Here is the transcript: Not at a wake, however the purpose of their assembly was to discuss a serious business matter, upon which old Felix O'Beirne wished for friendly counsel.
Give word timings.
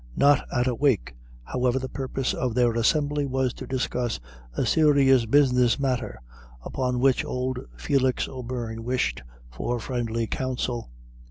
Not 0.15 0.47
at 0.51 0.65
a 0.65 0.73
wake, 0.73 1.13
however 1.43 1.77
the 1.77 1.87
purpose 1.87 2.33
of 2.33 2.55
their 2.55 2.71
assembly 2.73 3.27
was 3.27 3.53
to 3.53 3.67
discuss 3.67 4.19
a 4.53 4.65
serious 4.65 5.27
business 5.27 5.77
matter, 5.79 6.19
upon 6.63 6.99
which 6.99 7.23
old 7.23 7.59
Felix 7.77 8.27
O'Beirne 8.27 8.83
wished 8.83 9.21
for 9.51 9.79
friendly 9.79 10.25
counsel. 10.25 10.89